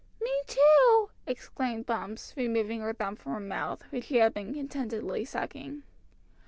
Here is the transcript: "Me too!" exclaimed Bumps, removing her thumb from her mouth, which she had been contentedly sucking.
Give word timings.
"Me 0.19 0.31
too!" 0.47 1.11
exclaimed 1.27 1.85
Bumps, 1.85 2.33
removing 2.35 2.81
her 2.81 2.91
thumb 2.91 3.15
from 3.15 3.33
her 3.33 3.39
mouth, 3.39 3.83
which 3.91 4.05
she 4.05 4.15
had 4.15 4.33
been 4.33 4.51
contentedly 4.55 5.23
sucking. 5.23 5.83